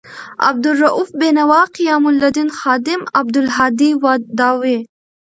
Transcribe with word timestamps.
عبدا 0.47 0.71
لروؤف 0.77 1.09
بینوا، 1.19 1.61
قیام 1.77 2.03
الدین 2.13 2.49
خادم، 2.59 3.01
عبدالهادي 3.19 3.89
داوي 4.39 4.77